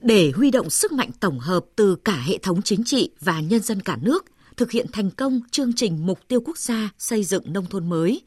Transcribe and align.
Để 0.00 0.32
huy 0.36 0.50
động 0.50 0.70
sức 0.70 0.92
mạnh 0.92 1.10
tổng 1.20 1.38
hợp 1.38 1.64
từ 1.76 1.96
cả 1.96 2.22
hệ 2.26 2.38
thống 2.38 2.62
chính 2.62 2.84
trị 2.84 3.10
và 3.20 3.40
nhân 3.40 3.60
dân 3.60 3.80
cả 3.80 3.98
nước, 4.02 4.24
thực 4.56 4.70
hiện 4.70 4.86
thành 4.92 5.10
công 5.10 5.40
chương 5.50 5.72
trình 5.76 6.06
mục 6.06 6.20
tiêu 6.28 6.40
quốc 6.44 6.58
gia 6.58 6.90
xây 6.98 7.24
dựng 7.24 7.52
nông 7.52 7.66
thôn 7.66 7.88
mới. 7.88 8.22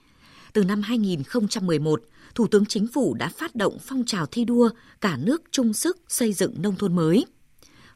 Từ 0.54 0.64
năm 0.64 0.82
2011, 0.82 2.02
Thủ 2.36 2.48
tướng 2.48 2.66
Chính 2.66 2.88
phủ 2.88 3.14
đã 3.14 3.30
phát 3.38 3.56
động 3.56 3.78
phong 3.82 4.04
trào 4.06 4.26
thi 4.26 4.46
đua 4.46 4.70
cả 5.02 5.18
nước 5.18 5.42
chung 5.52 5.74
sức 5.74 5.98
xây 6.08 6.34
dựng 6.34 6.62
nông 6.62 6.76
thôn 6.76 6.96
mới. 6.96 7.26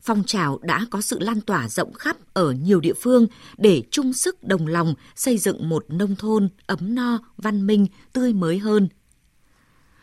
Phong 0.02 0.24
trào 0.24 0.60
đã 0.62 0.86
có 0.90 1.02
sự 1.02 1.20
lan 1.20 1.42
tỏa 1.42 1.70
rộng 1.70 1.94
khắp 1.94 2.18
ở 2.34 2.52
nhiều 2.52 2.80
địa 2.80 2.94
phương 2.94 3.28
để 3.58 3.84
chung 3.92 4.14
sức 4.14 4.44
đồng 4.44 4.68
lòng 4.68 4.94
xây 5.16 5.38
dựng 5.38 5.70
một 5.70 5.86
nông 5.90 6.16
thôn 6.16 6.50
ấm 6.66 6.96
no, 6.96 7.20
văn 7.38 7.68
minh, 7.68 7.88
tươi 8.14 8.34
mới 8.34 8.58
hơn. 8.58 8.88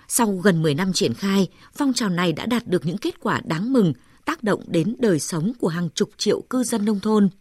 Sau 0.08 0.36
gần 0.36 0.62
10 0.62 0.74
năm 0.74 0.92
triển 0.92 1.14
khai, 1.14 1.48
phong 1.76 1.92
trào 1.92 2.08
này 2.08 2.32
đã 2.32 2.46
đạt 2.46 2.66
được 2.66 2.86
những 2.86 2.98
kết 2.98 3.20
quả 3.20 3.40
đáng 3.44 3.72
mừng, 3.72 3.92
tác 4.24 4.42
động 4.42 4.64
đến 4.66 4.96
đời 4.98 5.20
sống 5.20 5.52
của 5.60 5.68
hàng 5.68 5.88
chục 5.94 6.10
triệu 6.16 6.42
cư 6.42 6.64
dân 6.64 6.84
nông 6.84 7.00
thôn– 7.00 7.28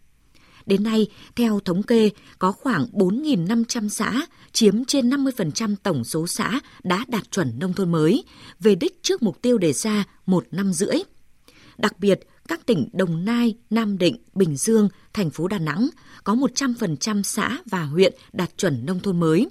Đến 0.66 0.84
nay, 0.84 1.08
theo 1.36 1.60
thống 1.60 1.84
kê, 1.84 2.10
có 2.40 2.52
khoảng 2.52 2.86
4.500 2.92 3.90
xã, 3.90 4.26
chiếm 4.52 4.86
trên 4.86 5.10
50% 5.10 5.76
tổng 5.84 6.04
số 6.04 6.28
xã 6.28 6.60
đã 6.84 7.06
đạt 7.08 7.32
chuẩn 7.32 7.60
nông 7.60 7.74
thôn 7.74 7.92
mới, 7.92 8.24
về 8.60 8.76
đích 8.76 9.04
trước 9.04 9.24
mục 9.24 9.42
tiêu 9.42 9.58
đề 9.58 9.74
ra 9.74 10.04
một 10.26 10.46
năm 10.52 10.74
rưỡi. 10.74 10.96
Đặc 11.78 12.00
biệt, 12.00 12.20
các 12.48 12.66
tỉnh 12.66 12.90
Đồng 12.94 13.26
Nai, 13.26 13.56
Nam 13.70 13.98
Định, 13.98 14.18
Bình 14.34 14.56
Dương, 14.56 14.90
thành 15.14 15.30
phố 15.30 15.48
Đà 15.48 15.60
Nẵng 15.60 15.90
có 16.24 16.36
100% 16.36 17.24
xã 17.24 17.58
và 17.66 17.84
huyện 17.84 18.14
đạt 18.34 18.58
chuẩn 18.58 18.86
nông 18.86 19.00
thôn 19.00 19.20
mới. 19.20 19.48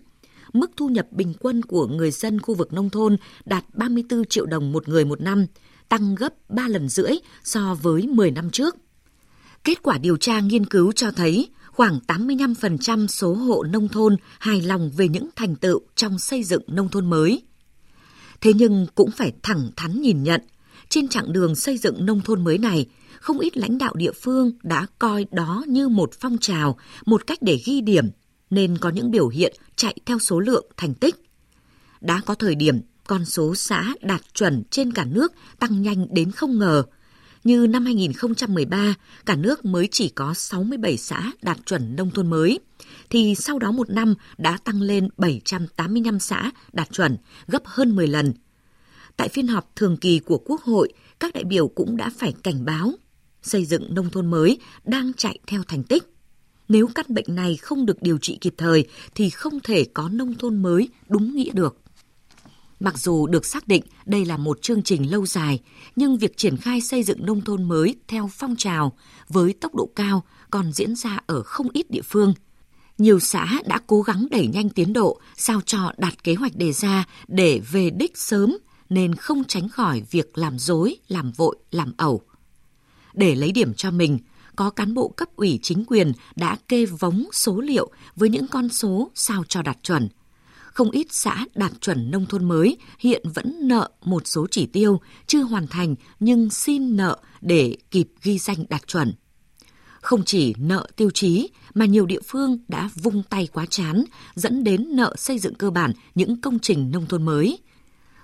Mức 0.53 0.71
thu 0.77 0.89
nhập 0.89 1.07
bình 1.11 1.35
quân 1.41 1.63
của 1.63 1.87
người 1.87 2.11
dân 2.11 2.41
khu 2.41 2.55
vực 2.55 2.73
nông 2.73 2.91
thôn 2.91 3.17
đạt 3.45 3.65
34 3.75 4.25
triệu 4.25 4.47
đồng 4.47 4.73
một 4.73 4.89
người 4.89 5.05
một 5.05 5.21
năm, 5.21 5.47
tăng 5.89 6.15
gấp 6.15 6.35
3 6.49 6.69
lần 6.69 6.89
rưỡi 6.89 7.13
so 7.45 7.77
với 7.83 8.07
10 8.07 8.31
năm 8.31 8.51
trước. 8.51 8.77
Kết 9.65 9.83
quả 9.83 9.99
điều 9.99 10.17
tra 10.17 10.41
nghiên 10.41 10.67
cứu 10.67 10.93
cho 10.93 11.11
thấy 11.11 11.49
khoảng 11.67 11.99
85% 12.07 13.07
số 13.07 13.35
hộ 13.35 13.63
nông 13.63 13.89
thôn 13.89 14.17
hài 14.39 14.61
lòng 14.61 14.91
về 14.97 15.09
những 15.09 15.29
thành 15.37 15.57
tựu 15.57 15.81
trong 15.95 16.19
xây 16.19 16.45
dựng 16.45 16.63
nông 16.67 16.89
thôn 16.89 17.11
mới. 17.11 17.43
Thế 18.41 18.53
nhưng 18.55 18.87
cũng 18.95 19.11
phải 19.11 19.33
thẳng 19.43 19.71
thắn 19.77 20.01
nhìn 20.01 20.23
nhận, 20.23 20.41
trên 20.89 21.09
chặng 21.09 21.33
đường 21.33 21.55
xây 21.55 21.79
dựng 21.79 22.07
nông 22.07 22.21
thôn 22.21 22.45
mới 22.45 22.59
này, 22.59 22.87
không 23.21 23.39
ít 23.39 23.57
lãnh 23.57 23.79
đạo 23.79 23.95
địa 23.95 24.13
phương 24.13 24.53
đã 24.63 24.87
coi 24.99 25.27
đó 25.31 25.65
như 25.69 25.89
một 25.89 26.11
phong 26.21 26.39
trào, 26.39 26.79
một 27.07 27.27
cách 27.27 27.39
để 27.43 27.61
ghi 27.65 27.81
điểm, 27.81 28.11
nên 28.53 28.79
có 28.79 28.91
những 28.91 29.11
biểu 29.11 29.29
hiện 29.29 29.55
chạy 29.77 29.97
theo 30.07 30.19
số 30.19 30.41
lượng 30.41 30.67
thành 30.77 30.95
tích. 30.95 31.17
Đã 32.01 32.21
có 32.27 32.35
thời 32.35 32.55
điểm 32.55 32.81
con 33.07 33.25
số 33.25 33.55
xã 33.55 33.95
đạt 34.01 34.21
chuẩn 34.35 34.63
trên 34.71 34.93
cả 34.93 35.05
nước 35.05 35.33
tăng 35.59 35.83
nhanh 35.83 36.07
đến 36.11 36.31
không 36.31 36.59
ngờ– 36.59 36.83
như 37.45 37.67
năm 37.67 37.85
2013, 37.85 38.95
cả 39.27 39.37
nước 39.37 39.65
mới 39.65 39.89
chỉ 39.91 40.09
có 40.09 40.35
67 40.35 40.97
xã 40.97 41.33
đạt 41.43 41.59
chuẩn 41.67 41.97
nông 41.97 42.11
thôn 42.11 42.31
mới, 42.31 42.61
thì 43.11 43.35
sau 43.35 43.59
đó 43.59 43.73
một 43.73 43.91
năm 43.91 44.15
đã 44.39 44.59
tăng 44.65 44.83
lên 44.83 45.09
785 45.17 46.19
xã 46.19 46.51
đạt 46.73 46.93
chuẩn, 46.93 47.17
gấp 47.47 47.63
hơn 47.65 47.97
10 47.97 48.07
lần. 48.07 48.33
Tại 49.17 49.29
phiên 49.29 49.47
họp 49.47 49.77
thường 49.77 49.97
kỳ 49.97 50.19
của 50.19 50.39
Quốc 50.39 50.61
hội, 50.63 50.93
các 51.21 51.35
đại 51.35 51.45
biểu 51.45 51.69
cũng 51.69 51.97
đã 51.97 52.11
phải 52.17 52.35
cảnh 52.43 52.65
báo 52.65 52.93
xây 53.43 53.65
dựng 53.65 53.95
nông 53.95 54.11
thôn 54.11 54.31
mới 54.31 54.59
đang 54.85 55.13
chạy 55.17 55.39
theo 55.47 55.63
thành 55.69 55.85
tích. 55.85 56.05
Nếu 56.73 56.89
căn 56.95 57.07
bệnh 57.09 57.25
này 57.29 57.57
không 57.57 57.87
được 57.87 58.03
điều 58.03 58.19
trị 58.19 58.39
kịp 58.41 58.55
thời 58.57 58.87
thì 59.15 59.31
không 59.31 59.61
thể 59.61 59.85
có 59.95 60.09
nông 60.09 60.35
thôn 60.35 60.63
mới 60.63 60.89
đúng 61.09 61.37
nghĩa 61.37 61.51
được. 61.53 61.77
Mặc 62.81 62.99
dù 62.99 63.27
được 63.27 63.47
xác 63.47 63.69
định 63.69 63.83
đây 64.07 64.25
là 64.25 64.37
một 64.37 64.63
chương 64.63 64.83
trình 64.83 65.11
lâu 65.11 65.27
dài, 65.27 65.61
nhưng 65.97 66.19
việc 66.19 66.37
triển 66.37 66.57
khai 66.57 66.81
xây 66.81 67.03
dựng 67.03 67.27
nông 67.27 67.41
thôn 67.41 67.63
mới 67.63 67.95
theo 68.09 68.31
phong 68.33 68.57
trào 68.57 68.93
với 69.29 69.53
tốc 69.53 69.75
độ 69.75 69.91
cao 69.97 70.25
còn 70.51 70.73
diễn 70.73 70.97
ra 70.97 71.19
ở 71.27 71.43
không 71.43 71.69
ít 71.73 71.91
địa 71.91 72.03
phương. 72.03 72.35
Nhiều 72.99 73.21
xã 73.21 73.59
đã 73.67 73.81
cố 73.87 74.03
gắng 74.03 74.27
đẩy 74.31 74.47
nhanh 74.47 74.69
tiến 74.69 74.93
độ 74.93 75.21
sao 75.37 75.61
cho 75.67 75.93
đạt 75.97 76.25
kế 76.25 76.35
hoạch 76.35 76.57
đề 76.57 76.73
ra 76.73 77.05
để 77.29 77.61
về 77.73 77.91
đích 77.91 78.19
sớm 78.19 78.59
nên 78.89 79.15
không 79.15 79.45
tránh 79.45 79.69
khỏi 79.69 80.03
việc 80.11 80.39
làm 80.39 80.59
dối, 80.59 80.97
làm 81.09 81.33
vội, 81.33 81.57
làm 81.71 81.93
ẩu. 81.97 82.23
Để 83.15 83.35
lấy 83.35 83.53
điểm 83.53 83.75
cho 83.75 83.91
mình, 83.91 84.19
có 84.57 84.71
cán 84.71 84.95
bộ 84.95 85.09
cấp 85.09 85.29
ủy 85.37 85.59
chính 85.63 85.85
quyền 85.85 86.13
đã 86.37 86.57
kê 86.69 86.87
vống 86.87 87.25
số 87.33 87.61
liệu 87.61 87.91
với 88.17 88.29
những 88.29 88.47
con 88.49 88.69
số 88.69 89.11
sao 89.15 89.45
cho 89.49 89.63
đạt 89.63 89.79
chuẩn– 89.83 90.09
không 90.73 90.91
ít 90.91 91.07
xã 91.11 91.45
đạt 91.55 91.73
chuẩn 91.81 92.11
nông 92.11 92.27
thôn 92.27 92.45
mới 92.45 92.77
hiện 92.99 93.23
vẫn 93.35 93.69
nợ 93.69 93.91
một 94.05 94.23
số 94.27 94.47
chỉ 94.51 94.67
tiêu 94.67 95.01
chưa 95.27 95.43
hoàn 95.43 95.67
thành 95.67 95.95
nhưng 96.21 96.51
xin 96.51 96.97
nợ 96.97 97.19
để 97.41 97.77
kịp 97.91 98.09
ghi 98.23 98.39
danh 98.39 98.65
đạt 98.69 98.87
chuẩn. 98.87 99.13
Không 100.01 100.25
chỉ 100.25 100.55
nợ 100.59 100.87
tiêu 100.97 101.11
chí 101.11 101.49
mà 101.75 101.85
nhiều 101.85 102.07
địa 102.07 102.21
phương 102.27 102.59
đã 102.69 102.91
vung 103.03 103.23
tay 103.23 103.49
quá 103.53 103.67
chán 103.71 104.05
dẫn 104.35 104.65
đến 104.65 104.97
nợ 104.97 105.15
xây 105.19 105.39
dựng 105.39 105.55
cơ 105.55 105.71
bản 105.71 105.93
những 106.15 106.41
công 106.41 106.59
trình 106.59 106.91
nông 106.91 107.07
thôn 107.07 107.23
mới. 107.23 107.59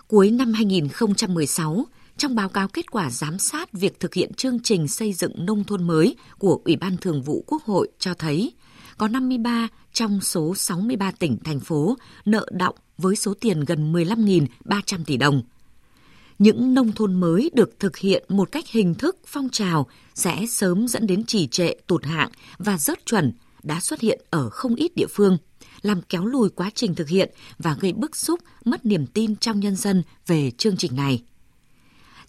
Cuối 0.09 0.31
năm 0.31 0.53
2016, 0.53 1.87
trong 2.19 2.35
báo 2.35 2.49
cáo 2.49 2.69
kết 2.69 2.91
quả 2.91 3.11
giám 3.11 3.39
sát 3.39 3.73
việc 3.73 4.01
thực 4.01 4.15
hiện 4.15 4.33
chương 4.35 4.61
trình 4.63 4.89
xây 4.89 5.13
dựng 5.13 5.47
nông 5.47 5.65
thôn 5.65 5.87
mới 5.87 6.17
của 6.39 6.61
Ủy 6.65 6.77
ban 6.77 6.97
Thường 6.97 7.23
vụ 7.23 7.45
Quốc 7.47 7.63
hội 7.65 7.89
cho 7.99 8.15
thấy 8.15 8.53
có 8.97 9.09
53 9.09 9.69
trong 9.93 10.21
số 10.21 10.55
63 10.55 11.11
tỉnh, 11.11 11.39
thành 11.45 11.61
phố 11.61 11.97
nợ 12.25 12.47
động 12.53 12.75
với 12.99 13.17
số 13.17 13.35
tiền 13.41 13.65
gần 13.65 13.93
15.300 13.93 15.05
tỷ 15.07 15.17
đồng. 15.17 15.43
Những 16.39 16.75
nông 16.75 16.93
thôn 16.93 17.15
mới 17.15 17.51
được 17.55 17.79
thực 17.79 17.97
hiện 17.97 18.25
một 18.29 18.53
cách 18.53 18.65
hình 18.69 18.95
thức 18.95 19.17
phong 19.27 19.49
trào 19.49 19.87
sẽ 20.15 20.47
sớm 20.49 20.89
dẫn 20.89 21.07
đến 21.07 21.25
trì 21.25 21.47
trệ, 21.47 21.75
tụt 21.87 22.05
hạng 22.05 22.31
và 22.59 22.79
rớt 22.79 23.07
chuẩn 23.07 23.33
đã 23.63 23.81
xuất 23.81 24.01
hiện 24.01 24.21
ở 24.31 24.51
không 24.51 24.75
ít 24.75 24.97
địa 24.97 25.07
phương, 25.11 25.39
làm 25.83 26.03
kéo 26.03 26.25
lùi 26.25 26.51
quá 26.51 26.71
trình 26.75 26.95
thực 26.95 27.09
hiện 27.09 27.31
và 27.59 27.77
gây 27.81 27.93
bức 27.93 28.17
xúc, 28.17 28.41
mất 28.65 28.87
niềm 28.87 29.07
tin 29.07 29.37
trong 29.37 29.61
nhân 29.61 29.77
dân 29.77 30.03
về 30.27 30.51
chương 30.51 30.77
trình 30.77 30.97
này. 30.97 31.23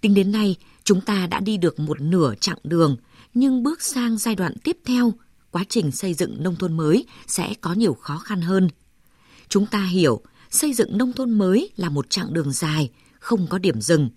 Tính 0.02 0.14
đến 0.14 0.32
nay, 0.32 0.56
chúng 0.84 1.02
ta 1.02 1.28
đã 1.28 1.40
đi 1.40 1.58
được 1.58 1.80
một 1.80 2.02
nửa 2.02 2.34
chặng 2.40 2.58
đường, 2.64 2.98
nhưng 3.34 3.64
bước 3.64 3.82
sang 3.82 4.18
giai 4.18 4.36
đoạn 4.36 4.54
tiếp 4.64 4.78
theo– 4.86 5.14
quá 5.52 5.64
trình 5.70 5.92
xây 5.92 6.14
dựng 6.14 6.44
nông 6.44 6.56
thôn 6.56 6.78
mới 6.78 7.06
sẽ 7.28 7.54
có 7.62 7.74
nhiều 7.74 7.94
khó 7.94 8.18
khăn 8.18 8.42
hơn. 8.42 8.70
Chúng 9.50 9.66
ta 9.66 9.86
hiểu 9.86 10.22
xây 10.50 10.74
dựng 10.74 10.98
nông 10.98 11.14
thôn 11.14 11.32
mới 11.32 11.70
là 11.76 11.90
một 11.90 12.10
chặng 12.10 12.34
đường 12.34 12.52
dài, 12.52 12.90
không 13.20 13.48
có 13.48 13.58
điểm 13.58 13.82
dừng. 13.82 14.10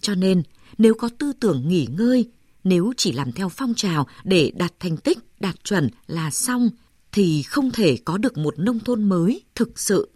Cho 0.00 0.14
nên, 0.14 0.42
nếu 0.78 0.94
có 0.94 1.08
tư 1.18 1.32
tưởng 1.40 1.68
nghỉ 1.68 1.86
ngơi, 1.90 2.30
nếu 2.64 2.92
chỉ 2.96 3.12
làm 3.12 3.32
theo 3.32 3.48
phong 3.48 3.74
trào 3.74 4.06
để 4.24 4.52
đạt 4.56 4.72
thành 4.80 4.96
tích, 4.96 5.18
đạt 5.40 5.64
chuẩn 5.64 5.88
là 6.06 6.30
xong, 6.30 6.70
thì 7.12 7.42
không 7.42 7.70
thể 7.70 7.98
có 8.04 8.18
được 8.18 8.38
một 8.38 8.58
nông 8.58 8.80
thôn 8.80 9.08
mới 9.08 9.42
thực 9.54 9.78
sự 9.78 10.10